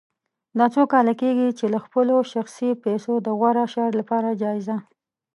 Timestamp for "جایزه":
4.41-4.77